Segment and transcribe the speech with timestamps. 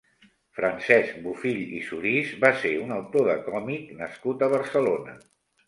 [0.59, 5.19] Francesc Bofill i Surís va ser un autor de còmic nascut a Barcelona.